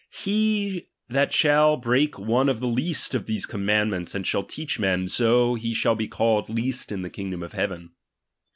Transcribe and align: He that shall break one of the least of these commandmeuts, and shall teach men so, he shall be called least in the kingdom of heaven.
He 0.09 0.87
that 1.09 1.31
shall 1.31 1.77
break 1.77 2.17
one 2.17 2.49
of 2.49 2.59
the 2.59 2.65
least 2.65 3.13
of 3.13 3.27
these 3.27 3.45
commandmeuts, 3.45 4.15
and 4.15 4.25
shall 4.25 4.41
teach 4.41 4.79
men 4.79 5.07
so, 5.07 5.53
he 5.53 5.75
shall 5.75 5.93
be 5.93 6.07
called 6.07 6.49
least 6.49 6.91
in 6.91 7.03
the 7.03 7.09
kingdom 7.11 7.43
of 7.43 7.53
heaven. 7.53 7.91